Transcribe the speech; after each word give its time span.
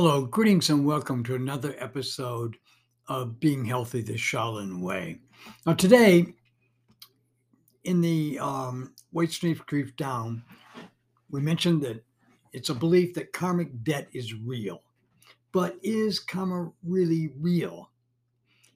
Hello, 0.00 0.24
greetings, 0.24 0.70
and 0.70 0.86
welcome 0.86 1.24
to 1.24 1.34
another 1.34 1.74
episode 1.80 2.56
of 3.08 3.40
Being 3.40 3.64
Healthy 3.64 4.02
the 4.02 4.12
Shaolin 4.12 4.80
Way. 4.80 5.18
Now, 5.66 5.74
today, 5.74 6.34
in 7.82 8.00
the 8.00 8.38
um, 8.38 8.94
White 9.10 9.32
Snake 9.32 9.66
Grief 9.66 9.96
Down, 9.96 10.44
we 11.32 11.40
mentioned 11.40 11.82
that 11.82 12.04
it's 12.52 12.68
a 12.68 12.74
belief 12.74 13.12
that 13.14 13.32
karmic 13.32 13.82
debt 13.82 14.06
is 14.12 14.34
real. 14.34 14.84
But 15.50 15.74
is 15.82 16.20
karma 16.20 16.70
really 16.84 17.32
real? 17.36 17.90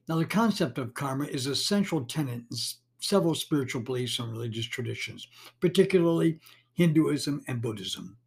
Now, 0.09 0.17
the 0.17 0.25
concept 0.25 0.77
of 0.77 0.93
karma 0.93 1.27
is 1.27 1.47
a 1.47 1.55
central 1.55 2.03
tenet 2.03 2.41
in 2.51 2.57
several 2.99 3.33
spiritual 3.33 3.81
beliefs 3.81 4.19
and 4.19 4.29
religious 4.29 4.65
traditions, 4.65 5.29
particularly 5.61 6.41
Hinduism 6.73 7.45
and 7.47 7.61
Buddhism. 7.61 8.17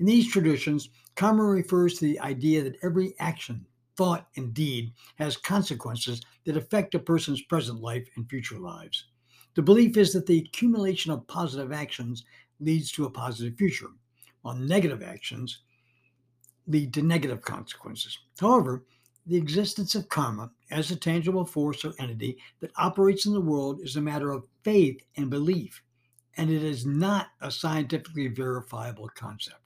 In 0.00 0.06
these 0.06 0.30
traditions, 0.30 0.90
karma 1.14 1.44
refers 1.44 1.94
to 1.94 2.04
the 2.04 2.20
idea 2.20 2.62
that 2.62 2.78
every 2.82 3.14
action, 3.20 3.64
thought, 3.96 4.28
and 4.36 4.52
deed 4.52 4.92
has 5.16 5.36
consequences 5.36 6.20
that 6.44 6.56
affect 6.56 6.94
a 6.94 6.98
person's 6.98 7.42
present 7.42 7.80
life 7.80 8.08
and 8.16 8.28
future 8.28 8.58
lives. 8.58 9.06
The 9.54 9.62
belief 9.62 9.96
is 9.96 10.12
that 10.12 10.26
the 10.26 10.38
accumulation 10.38 11.12
of 11.12 11.26
positive 11.28 11.72
actions 11.72 12.24
leads 12.58 12.90
to 12.92 13.04
a 13.04 13.10
positive 13.10 13.56
future, 13.56 13.90
while 14.42 14.56
negative 14.56 15.02
actions 15.02 15.60
lead 16.66 16.92
to 16.94 17.02
negative 17.02 17.42
consequences. 17.42 18.18
However, 18.40 18.84
the 19.26 19.36
existence 19.36 19.94
of 19.94 20.08
karma 20.08 20.50
as 20.70 20.90
a 20.90 20.96
tangible 20.96 21.44
force 21.44 21.84
or 21.84 21.94
entity 21.98 22.36
that 22.60 22.72
operates 22.76 23.26
in 23.26 23.32
the 23.32 23.40
world 23.40 23.80
is 23.80 23.96
a 23.96 24.00
matter 24.00 24.32
of 24.32 24.48
faith 24.64 25.02
and 25.16 25.30
belief, 25.30 25.82
and 26.36 26.50
it 26.50 26.62
is 26.62 26.84
not 26.84 27.28
a 27.40 27.50
scientifically 27.50 28.26
verifiable 28.26 29.08
concept. 29.14 29.63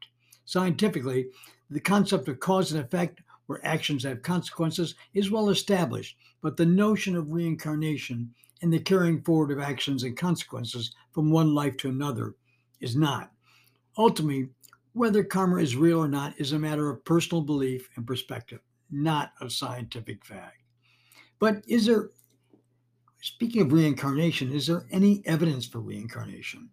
Scientifically, 0.48 1.28
the 1.68 1.78
concept 1.78 2.26
of 2.26 2.40
cause 2.40 2.72
and 2.72 2.82
effect, 2.82 3.20
where 3.48 3.60
actions 3.66 4.02
have 4.02 4.22
consequences, 4.22 4.94
is 5.12 5.30
well 5.30 5.50
established, 5.50 6.16
but 6.40 6.56
the 6.56 6.64
notion 6.64 7.14
of 7.14 7.30
reincarnation 7.32 8.32
and 8.62 8.72
the 8.72 8.78
carrying 8.78 9.20
forward 9.20 9.50
of 9.50 9.60
actions 9.60 10.04
and 10.04 10.16
consequences 10.16 10.94
from 11.12 11.30
one 11.30 11.54
life 11.54 11.76
to 11.76 11.90
another 11.90 12.34
is 12.80 12.96
not. 12.96 13.30
Ultimately, 13.98 14.48
whether 14.94 15.22
karma 15.22 15.56
is 15.56 15.76
real 15.76 15.98
or 15.98 16.08
not 16.08 16.32
is 16.40 16.52
a 16.52 16.58
matter 16.58 16.88
of 16.88 17.04
personal 17.04 17.42
belief 17.42 17.90
and 17.96 18.06
perspective, 18.06 18.60
not 18.90 19.32
a 19.42 19.50
scientific 19.50 20.24
fact. 20.24 20.62
But 21.40 21.62
is 21.68 21.84
there, 21.84 22.08
speaking 23.20 23.60
of 23.60 23.72
reincarnation, 23.74 24.50
is 24.50 24.66
there 24.66 24.86
any 24.90 25.22
evidence 25.26 25.66
for 25.66 25.80
reincarnation? 25.80 26.70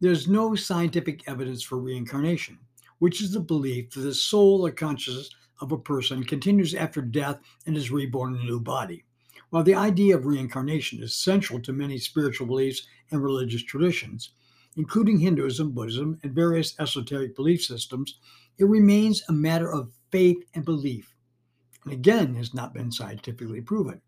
There's 0.00 0.26
no 0.26 0.56
scientific 0.56 1.28
evidence 1.28 1.62
for 1.62 1.78
reincarnation 1.78 2.58
which 3.02 3.20
is 3.20 3.32
the 3.32 3.40
belief 3.40 3.90
that 3.90 4.02
the 4.02 4.14
soul 4.14 4.64
or 4.64 4.70
consciousness 4.70 5.28
of 5.60 5.72
a 5.72 5.76
person 5.76 6.22
continues 6.22 6.72
after 6.72 7.02
death 7.02 7.40
and 7.66 7.76
is 7.76 7.90
reborn 7.90 8.32
in 8.32 8.42
a 8.42 8.44
new 8.44 8.60
body. 8.60 9.02
While 9.50 9.64
the 9.64 9.74
idea 9.74 10.16
of 10.16 10.24
reincarnation 10.24 11.02
is 11.02 11.12
central 11.12 11.58
to 11.62 11.72
many 11.72 11.98
spiritual 11.98 12.46
beliefs 12.46 12.86
and 13.10 13.20
religious 13.20 13.64
traditions, 13.64 14.30
including 14.76 15.18
Hinduism, 15.18 15.72
Buddhism, 15.72 16.20
and 16.22 16.32
various 16.32 16.78
esoteric 16.78 17.34
belief 17.34 17.64
systems, 17.64 18.20
it 18.58 18.66
remains 18.66 19.20
a 19.28 19.32
matter 19.32 19.72
of 19.72 19.90
faith 20.12 20.44
and 20.54 20.64
belief, 20.64 21.12
and 21.82 21.92
again 21.92 22.36
has 22.36 22.54
not 22.54 22.72
been 22.72 22.92
scientifically 22.92 23.62
proven. 23.62 24.00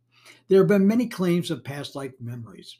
There 0.47 0.61
have 0.61 0.69
been 0.69 0.87
many 0.87 1.09
claims 1.09 1.51
of 1.51 1.65
past 1.65 1.97
life 1.97 2.13
memories, 2.21 2.79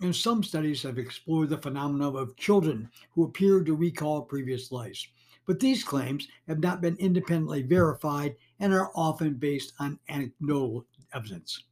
and 0.00 0.16
some 0.16 0.42
studies 0.42 0.82
have 0.82 0.98
explored 0.98 1.50
the 1.50 1.58
phenomenon 1.58 2.16
of 2.16 2.38
children 2.38 2.88
who 3.10 3.24
appear 3.24 3.62
to 3.62 3.74
recall 3.74 4.22
previous 4.22 4.72
lives. 4.72 5.06
But 5.46 5.60
these 5.60 5.82
claims 5.82 6.28
have 6.46 6.60
not 6.60 6.80
been 6.80 6.96
independently 6.96 7.62
verified 7.62 8.36
and 8.60 8.72
are 8.72 8.92
often 8.94 9.34
based 9.34 9.72
on 9.80 9.98
anecdotal 10.08 10.86
evidence. 11.12 11.64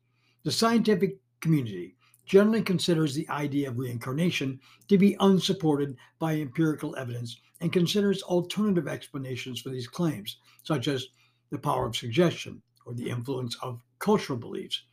The 0.42 0.50
scientific 0.50 1.19
community 1.41 1.94
generally 2.26 2.62
considers 2.62 3.14
the 3.14 3.28
idea 3.28 3.69
of 3.69 3.78
reincarnation 3.78 4.60
to 4.88 4.98
be 4.98 5.16
unsupported 5.20 5.97
by 6.19 6.36
empirical 6.36 6.97
evidence 6.97 7.41
and 7.60 7.72
considers 7.72 8.22
alternative 8.22 8.88
explanations 8.88 9.60
for 9.60 9.70
these 9.70 9.88
claims, 9.88 10.38
such 10.62 10.88
as 10.88 11.09
the 11.50 11.59
power 11.59 11.86
of 11.86 11.97
suggestion 11.97 12.62
or 12.86 12.94
the 12.94 13.10
influence 13.10 13.56
of 13.62 13.82
cultural 13.98 14.38
beliefs. 14.38 14.84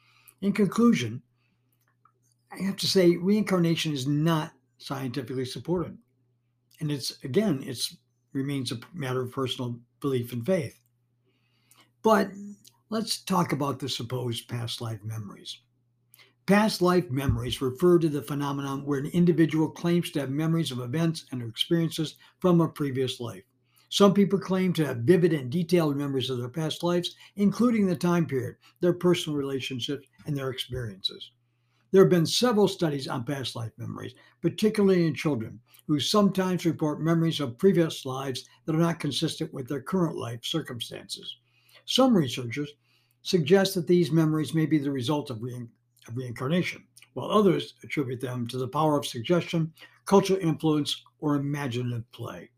In 0.42 0.52
conclusion, 0.52 1.22
I 2.52 2.64
have 2.64 2.78
to 2.78 2.88
say 2.88 3.16
reincarnation 3.18 3.94
is 3.94 4.08
not 4.08 4.54
scientifically 4.78 5.46
supported. 5.46 5.98
And 6.80 6.92
it's 6.92 7.24
again, 7.24 7.64
it's 7.66 7.98
remains 8.38 8.72
a 8.72 8.80
matter 8.94 9.22
of 9.22 9.31
personal 9.31 9.80
belief 10.00 10.31
and 10.31 10.46
faith. 10.46 10.80
But 12.03 12.30
let's 12.90 13.24
talk 13.24 13.52
about 13.52 13.80
the 13.80 13.90
supposed 13.90 14.48
past 14.48 14.80
life 14.80 15.03
memories. 15.03 15.59
Past 16.46 16.81
life 16.81 17.12
memories 17.12 17.62
refer 17.62 18.00
to 18.00 18.08
the 18.08 18.22
phenomenon 18.22 18.86
where 18.86 19.00
an 19.00 19.08
individual 19.08 19.70
claims 19.70 20.12
to 20.12 20.22
have 20.22 20.30
memories 20.30 20.72
of 20.72 20.80
events 20.80 21.25
and 21.31 21.42
experiences 21.42 22.16
from 22.40 22.62
a 22.62 22.70
previous 22.70 23.20
life. 23.20 23.44
Some 23.90 24.14
people 24.14 24.40
claim 24.40 24.74
to 24.74 24.86
have 24.86 24.98
vivid 24.98 25.34
and 25.34 25.50
detailed 25.50 25.98
memories 25.98 26.30
of 26.30 26.38
their 26.38 26.50
past 26.50 26.84
lives, 26.84 27.16
including 27.36 27.86
the 27.86 27.96
time 27.96 28.25
period, 28.25 28.56
their 28.80 28.94
personal 28.94 29.38
relationships, 29.38 30.08
and 30.25 30.38
their 30.38 30.50
experiences. 30.50 31.31
There 31.92 32.03
have 32.03 32.09
been 32.09 32.25
several 32.25 32.68
studies 32.68 33.08
on 33.08 33.24
past 33.24 33.56
life 33.56 33.72
memories, 33.78 34.14
particularly 34.42 35.08
in 35.08 35.14
children, 35.14 35.59
who 35.88 36.00
sometimes 36.00 36.66
report 36.66 37.02
memories 37.02 37.40
of 37.40 37.58
previous 37.58 38.06
lives 38.06 38.46
that 38.66 38.75
are 38.75 38.80
not 38.80 39.00
consistent 39.00 39.53
with 39.53 39.68
their 39.68 39.81
current 39.81 40.18
life 40.18 40.42
circumstances. 40.44 41.38
Some 41.86 42.16
researchers 42.16 42.72
suggest 43.22 43.75
that 43.75 43.88
these 43.88 44.12
memories 44.12 44.53
may 44.53 44.66
be 44.66 44.78
the 44.78 44.92
result 44.92 45.30
of, 45.30 45.38
of 45.38 46.18
reincarnation, 46.18 46.84
while 47.14 47.31
others 47.31 47.75
attribute 47.84 48.19
them 48.19 48.48
to 48.48 48.58
the 48.58 48.68
power 48.68 48.98
of 48.98 49.06
suggestion, 49.06 49.72
cultural 50.06 50.40
influence, 50.40 51.04
or 51.19 51.36
imaginative 51.36 52.09
play. 52.12 52.50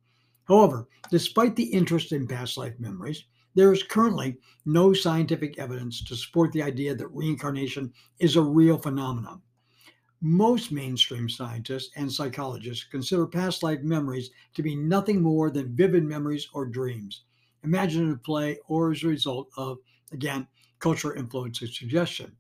However, 0.47 0.88
despite 1.11 1.56
the 1.56 1.63
interest 1.63 2.11
in 2.11 2.28
past 2.28 2.57
life 2.57 2.73
memories, 2.79 3.25
there 3.55 3.73
is 3.73 3.83
currently 3.83 4.37
no 4.65 4.93
scientific 4.93 5.57
evidence 5.59 6.03
to 6.03 6.15
support 6.15 6.51
the 6.51 6.63
idea 6.63 6.95
that 6.95 7.07
reincarnation 7.07 7.93
is 8.19 8.35
a 8.35 8.41
real 8.41 8.77
phenomenon. 8.77 9.41
Most 10.21 10.71
mainstream 10.71 11.29
scientists 11.29 11.91
and 11.95 12.11
psychologists 12.11 12.83
consider 12.83 13.25
past 13.25 13.63
life 13.63 13.81
memories 13.81 14.31
to 14.53 14.61
be 14.61 14.75
nothing 14.75 15.21
more 15.21 15.49
than 15.49 15.75
vivid 15.75 16.03
memories 16.03 16.47
or 16.53 16.65
dreams, 16.65 17.23
imaginative 17.63 18.21
play, 18.23 18.59
or 18.67 18.91
as 18.91 19.03
a 19.03 19.07
result 19.07 19.47
of, 19.57 19.77
again, 20.11 20.47
cultural 20.79 21.17
influence 21.17 21.61
and 21.61 21.69
suggestion. 21.69 22.35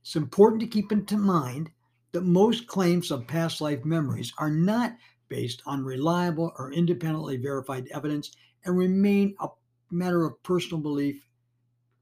It's 0.00 0.16
important 0.16 0.60
to 0.62 0.66
keep 0.66 0.90
in 0.90 1.04
mind 1.20 1.70
that 2.12 2.22
most 2.22 2.66
claims 2.66 3.10
of 3.10 3.26
past 3.26 3.60
life 3.60 3.84
memories 3.84 4.32
are 4.38 4.50
not 4.50 4.96
based 5.28 5.62
on 5.66 5.84
reliable 5.84 6.52
or 6.58 6.72
independently 6.72 7.36
verified 7.36 7.88
evidence 7.92 8.32
and 8.64 8.76
remain 8.76 9.34
a 9.40 9.48
matter 9.90 10.24
of 10.24 10.42
personal 10.42 10.80
belief 10.80 11.26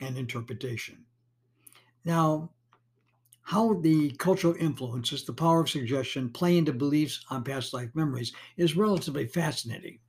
and 0.01 0.17
interpretation. 0.17 1.05
Now, 2.05 2.51
how 3.43 3.75
the 3.75 4.11
cultural 4.13 4.55
influences, 4.59 5.25
the 5.25 5.33
power 5.33 5.61
of 5.61 5.71
suggestion, 5.71 6.31
play 6.31 6.59
into 6.59 6.73
beliefs 6.73 7.25
on 7.31 7.45
past 7.45 7.73
life 7.73 7.91
memories 7.95 8.33
is 8.57 8.77
relatively 8.77 9.27
fascinating. 9.27 10.01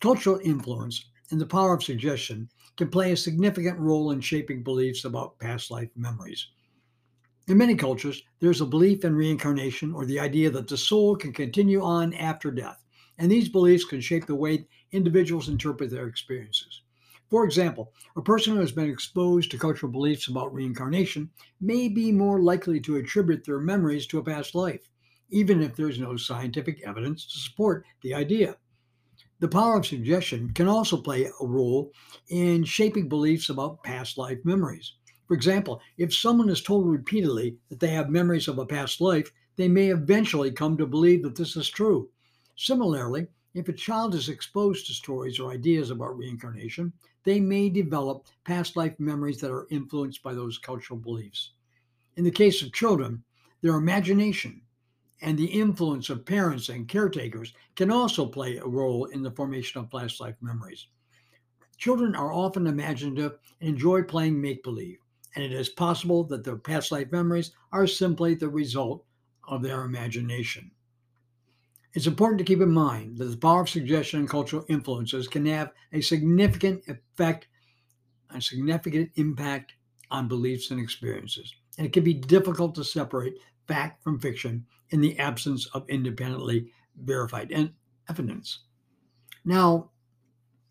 Cultural 0.00 0.38
influence 0.44 1.06
and 1.30 1.40
the 1.40 1.46
power 1.46 1.74
of 1.74 1.82
suggestion 1.82 2.48
can 2.76 2.90
play 2.90 3.12
a 3.12 3.16
significant 3.16 3.78
role 3.78 4.10
in 4.10 4.20
shaping 4.20 4.62
beliefs 4.62 5.06
about 5.06 5.38
past 5.38 5.70
life 5.70 5.88
memories. 5.96 6.48
In 7.46 7.58
many 7.58 7.74
cultures, 7.74 8.22
there's 8.40 8.60
a 8.60 8.66
belief 8.66 9.04
in 9.04 9.14
reincarnation 9.14 9.92
or 9.92 10.06
the 10.06 10.20
idea 10.20 10.50
that 10.50 10.68
the 10.68 10.76
soul 10.76 11.16
can 11.16 11.32
continue 11.32 11.82
on 11.82 12.14
after 12.14 12.50
death, 12.50 12.84
and 13.18 13.30
these 13.30 13.48
beliefs 13.48 13.84
can 13.84 14.00
shape 14.00 14.26
the 14.26 14.34
way 14.34 14.66
individuals 14.92 15.48
interpret 15.48 15.90
their 15.90 16.06
experiences. 16.06 16.83
For 17.34 17.44
example, 17.44 17.92
a 18.16 18.22
person 18.22 18.54
who 18.54 18.60
has 18.60 18.70
been 18.70 18.88
exposed 18.88 19.50
to 19.50 19.58
cultural 19.58 19.90
beliefs 19.90 20.28
about 20.28 20.54
reincarnation 20.54 21.30
may 21.60 21.88
be 21.88 22.12
more 22.12 22.40
likely 22.40 22.78
to 22.82 22.94
attribute 22.94 23.44
their 23.44 23.58
memories 23.58 24.06
to 24.06 24.18
a 24.18 24.22
past 24.22 24.54
life, 24.54 24.88
even 25.30 25.60
if 25.60 25.74
there's 25.74 25.98
no 25.98 26.16
scientific 26.16 26.80
evidence 26.86 27.26
to 27.26 27.40
support 27.40 27.86
the 28.04 28.14
idea. 28.14 28.56
The 29.40 29.48
power 29.48 29.76
of 29.76 29.84
suggestion 29.84 30.52
can 30.54 30.68
also 30.68 30.96
play 30.96 31.24
a 31.24 31.44
role 31.44 31.90
in 32.28 32.62
shaping 32.62 33.08
beliefs 33.08 33.48
about 33.48 33.82
past 33.82 34.16
life 34.16 34.38
memories. 34.44 34.94
For 35.26 35.34
example, 35.34 35.80
if 35.98 36.14
someone 36.14 36.50
is 36.50 36.62
told 36.62 36.86
repeatedly 36.86 37.56
that 37.68 37.80
they 37.80 37.88
have 37.88 38.10
memories 38.10 38.46
of 38.46 38.60
a 38.60 38.64
past 38.64 39.00
life, 39.00 39.32
they 39.56 39.66
may 39.66 39.88
eventually 39.88 40.52
come 40.52 40.76
to 40.76 40.86
believe 40.86 41.24
that 41.24 41.34
this 41.34 41.56
is 41.56 41.68
true. 41.68 42.10
Similarly, 42.54 43.26
if 43.54 43.68
a 43.68 43.72
child 43.72 44.14
is 44.14 44.28
exposed 44.28 44.86
to 44.86 44.92
stories 44.92 45.38
or 45.38 45.52
ideas 45.52 45.90
about 45.90 46.18
reincarnation, 46.18 46.92
they 47.22 47.38
may 47.38 47.70
develop 47.70 48.26
past 48.44 48.76
life 48.76 48.98
memories 48.98 49.38
that 49.38 49.52
are 49.52 49.68
influenced 49.70 50.22
by 50.22 50.34
those 50.34 50.58
cultural 50.58 50.98
beliefs. 50.98 51.52
In 52.16 52.24
the 52.24 52.30
case 52.30 52.62
of 52.62 52.72
children, 52.72 53.22
their 53.62 53.76
imagination 53.76 54.60
and 55.22 55.38
the 55.38 55.46
influence 55.46 56.10
of 56.10 56.26
parents 56.26 56.68
and 56.68 56.88
caretakers 56.88 57.54
can 57.76 57.90
also 57.90 58.26
play 58.26 58.56
a 58.56 58.66
role 58.66 59.06
in 59.06 59.22
the 59.22 59.30
formation 59.30 59.80
of 59.80 59.90
past 59.90 60.20
life 60.20 60.36
memories. 60.40 60.88
Children 61.76 62.14
are 62.14 62.32
often 62.32 62.66
imaginative 62.66 63.38
and 63.60 63.70
enjoy 63.70 64.02
playing 64.02 64.40
make 64.40 64.62
believe, 64.62 64.98
and 65.34 65.44
it 65.44 65.52
is 65.52 65.68
possible 65.68 66.24
that 66.24 66.44
their 66.44 66.56
past 66.56 66.92
life 66.92 67.10
memories 67.12 67.52
are 67.72 67.86
simply 67.86 68.34
the 68.34 68.48
result 68.48 69.04
of 69.48 69.62
their 69.62 69.82
imagination. 69.82 70.70
It's 71.94 72.08
important 72.08 72.38
to 72.38 72.44
keep 72.44 72.60
in 72.60 72.72
mind 72.72 73.18
that 73.18 73.26
the 73.26 73.36
power 73.36 73.62
of 73.62 73.68
suggestion 73.68 74.20
and 74.20 74.28
cultural 74.28 74.66
influences 74.68 75.28
can 75.28 75.46
have 75.46 75.70
a 75.92 76.00
significant 76.00 76.82
effect, 76.88 77.46
a 78.30 78.40
significant 78.40 79.10
impact 79.14 79.74
on 80.10 80.26
beliefs 80.26 80.70
and 80.72 80.80
experiences. 80.80 81.54
And 81.78 81.86
it 81.86 81.92
can 81.92 82.02
be 82.04 82.14
difficult 82.14 82.74
to 82.74 82.84
separate 82.84 83.34
fact 83.68 84.02
from 84.02 84.18
fiction 84.18 84.66
in 84.90 85.00
the 85.00 85.18
absence 85.18 85.66
of 85.74 85.88
independently 85.88 86.70
verified 87.02 87.52
evidence. 88.08 88.64
Now, 89.44 89.90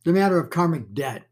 the 0.04 0.14
matter 0.14 0.38
of 0.38 0.50
karmic 0.50 0.94
debt 0.94 1.24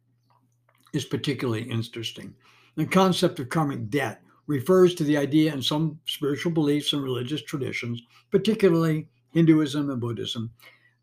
is 0.93 1.05
particularly 1.05 1.63
interesting. 1.63 2.33
The 2.75 2.85
concept 2.85 3.39
of 3.39 3.49
karmic 3.49 3.89
debt 3.89 4.21
refers 4.47 4.95
to 4.95 5.03
the 5.03 5.17
idea 5.17 5.53
in 5.53 5.61
some 5.61 5.99
spiritual 6.05 6.51
beliefs 6.51 6.93
and 6.93 7.03
religious 7.03 7.41
traditions, 7.43 8.01
particularly 8.31 9.09
Hinduism 9.31 9.89
and 9.89 9.99
Buddhism, 9.99 10.51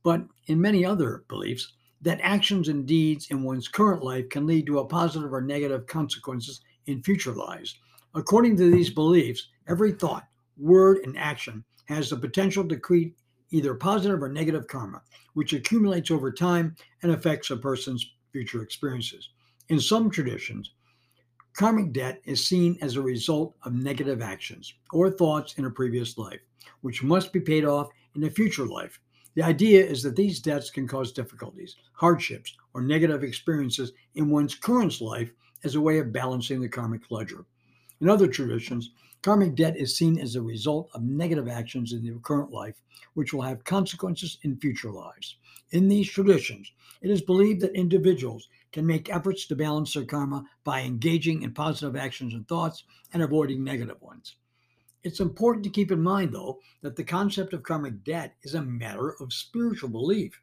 but 0.03 0.23
in 0.47 0.61
many 0.61 0.85
other 0.85 1.25
beliefs, 1.29 1.73
that 2.03 2.21
actions 2.23 2.69
and 2.69 2.87
deeds 2.87 3.29
in 3.31 3.43
one's 3.43 3.69
current 3.69 4.03
life 4.03 4.29
can 4.29 4.47
lead 4.47 4.67
to 4.67 4.79
a 4.79 4.87
positive 4.87 5.33
or 5.33 5.41
negative 5.41 5.87
consequences 5.87 6.61
in 6.87 7.03
future 7.03 7.33
lives. 7.33 7.79
According 8.15 8.57
to 8.59 8.71
these 8.71 8.91
beliefs, 8.91 9.49
every 9.69 9.93
thought, 9.93 10.25
word, 10.57 10.99
and 11.05 11.19
action 11.19 11.65
has 11.87 12.11
the 12.11 12.17
potential 12.17 12.67
to 12.69 12.77
create 12.77 13.15
either 13.51 13.75
positive 13.75 14.23
or 14.23 14.29
negative 14.29 14.67
karma, 14.69 15.03
which 15.35 15.53
accumulates 15.53 16.11
over 16.11 16.31
time 16.31 16.75
and 17.03 17.13
affects 17.13 17.51
a 17.51 17.57
person's 17.57 18.15
future 18.33 18.63
experiences. 18.63 19.31
In 19.69 19.81
some 19.81 20.11
traditions, 20.11 20.73
karmic 21.55 21.93
debt 21.93 22.21
is 22.25 22.47
seen 22.47 22.79
as 22.83 22.97
a 22.97 23.03
result 23.03 23.55
of 23.63 23.73
negative 23.73 24.23
actions 24.23 24.75
or 24.93 25.11
thoughts 25.11 25.55
in 25.55 25.65
a 25.65 25.71
previous 25.71 26.17
life, 26.19 26.41
which 26.83 27.03
must 27.03 27.33
be 27.33 27.41
paid 27.41 27.65
off 27.65 27.89
in 28.19 28.25
a 28.25 28.31
future 28.31 28.67
life. 28.67 29.01
The 29.35 29.45
idea 29.45 29.87
is 29.87 30.03
that 30.03 30.17
these 30.17 30.41
debts 30.41 30.71
can 30.71 30.89
cause 30.89 31.13
difficulties, 31.13 31.77
hardships, 31.93 32.57
or 32.75 32.81
negative 32.81 33.23
experiences 33.23 33.93
in 34.17 34.31
one's 34.31 34.57
current 34.57 35.01
life 35.01 35.31
as 35.63 35.77
a 35.77 35.81
way 35.81 35.99
of 35.99 36.13
balancing 36.13 36.61
the 36.61 36.69
karmic 36.69 37.09
ledger. 37.13 37.45
In 38.01 38.09
other 38.09 38.27
traditions, 38.27 38.91
karmic 39.23 39.55
debt 39.55 39.77
is 39.77 39.97
seen 39.97 40.19
as 40.19 40.35
a 40.35 40.43
result 40.43 40.91
of 40.95 41.05
negative 41.05 41.47
actions 41.47 41.93
in 41.93 42.03
the 42.03 42.19
current 42.19 42.51
life, 42.51 42.83
which 43.15 43.33
will 43.33 43.43
have 43.43 43.63
consequences 43.63 44.39
in 44.43 44.57
future 44.57 44.91
lives. 44.91 45.37
In 45.71 45.87
these 45.87 46.11
traditions, 46.11 46.73
it 47.01 47.11
is 47.11 47.23
believed 47.23 47.61
that 47.61 47.77
individuals 47.77 48.49
can 48.73 48.85
make 48.85 49.09
efforts 49.09 49.47
to 49.47 49.55
balance 49.55 49.95
their 49.95 50.05
karma 50.05 50.45
by 50.65 50.81
engaging 50.81 51.43
in 51.43 51.55
positive 51.55 51.95
actions 51.95 52.35
and 52.35 52.49
thoughts 52.49 52.83
and 53.13 53.23
avoiding 53.23 53.63
negative 53.63 54.03
ones. 54.03 54.35
It's 55.05 55.21
important 55.21 55.65
to 55.65 55.71
keep 55.71 55.93
in 55.93 56.03
mind, 56.03 56.33
though, 56.33 56.59
that 56.83 56.97
the 56.97 57.05
concept 57.05 57.53
of 57.53 57.63
karmic 57.63 58.03
debt 58.05 58.35
is 58.43 58.55
a 58.55 58.63
matter 58.63 59.15
of 59.21 59.33
spiritual 59.33 59.89
belief 59.89 60.41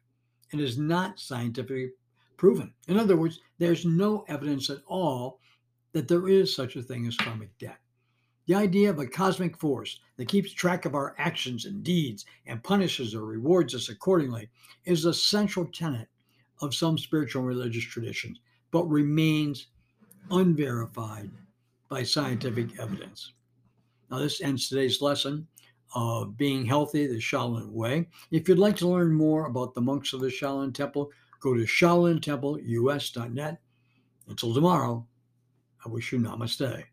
and 0.52 0.60
is 0.60 0.78
not 0.78 1.20
scientifically 1.20 1.90
proven. 2.36 2.72
In 2.88 2.98
other 2.98 3.16
words, 3.16 3.40
there's 3.58 3.84
no 3.84 4.24
evidence 4.28 4.70
at 4.70 4.82
all 4.86 5.40
that 5.92 6.08
there 6.08 6.28
is 6.28 6.54
such 6.54 6.76
a 6.76 6.82
thing 6.82 7.06
as 7.06 7.16
karmic 7.16 7.56
debt. 7.58 7.78
The 8.46 8.54
idea 8.54 8.90
of 8.90 8.98
a 8.98 9.06
cosmic 9.06 9.58
force 9.58 9.98
that 10.16 10.28
keeps 10.28 10.52
track 10.52 10.84
of 10.84 10.94
our 10.94 11.14
actions 11.18 11.64
and 11.64 11.82
deeds 11.82 12.24
and 12.46 12.62
punishes 12.62 13.14
or 13.14 13.24
rewards 13.24 13.74
us 13.74 13.88
accordingly 13.88 14.48
is 14.84 15.04
a 15.04 15.12
central 15.12 15.66
tenet 15.66 16.08
of 16.60 16.74
some 16.74 16.96
spiritual 16.96 17.42
and 17.42 17.48
religious 17.48 17.84
traditions, 17.84 18.40
but 18.70 18.88
remains 18.88 19.66
unverified 20.30 21.30
by 21.88 22.02
scientific 22.02 22.78
evidence. 22.78 23.32
Now, 24.10 24.18
this 24.18 24.40
ends 24.40 24.68
today's 24.68 25.02
lesson 25.02 25.46
of 25.94 26.36
being 26.36 26.64
healthy 26.64 27.06
the 27.06 27.14
Shaolin 27.14 27.70
way. 27.70 28.08
If 28.30 28.48
you'd 28.48 28.58
like 28.58 28.76
to 28.76 28.88
learn 28.88 29.12
more 29.12 29.46
about 29.46 29.74
the 29.74 29.80
monks 29.80 30.12
of 30.12 30.20
the 30.20 30.28
Shaolin 30.28 30.74
Temple, 30.74 31.10
go 31.40 31.54
to 31.54 31.62
shaolintempleus.net. 31.62 33.60
Until 34.28 34.54
tomorrow, 34.54 35.06
I 35.84 35.88
wish 35.88 36.12
you 36.12 36.18
namaste. 36.18 36.84